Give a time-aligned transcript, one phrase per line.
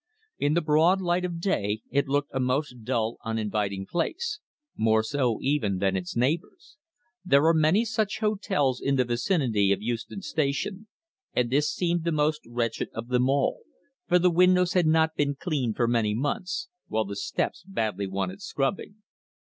[0.39, 4.39] In the broad light of day it looked a most dull, uninviting place;
[4.75, 6.77] more so even than its neighbours.
[7.23, 10.87] There are many such hotels in the vicinity of Euston Station,
[11.35, 13.61] and this seemed the most wretched of them all,
[14.07, 18.41] for the windows had not been cleaned for many months, while the steps badly wanted
[18.41, 19.03] scrubbing.